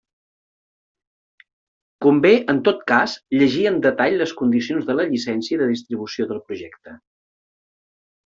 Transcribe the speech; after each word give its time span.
Convé 2.05 2.31
en 2.53 2.61
tot 2.69 2.81
cas 2.93 3.13
llegir 3.41 3.67
en 3.73 3.77
detall 3.85 4.17
les 4.23 4.33
condicions 4.41 4.89
de 4.89 4.97
la 5.01 5.07
llicència 5.13 5.61
de 5.63 5.69
distribució 5.75 6.29
del 6.33 6.41
projecte. 6.49 6.95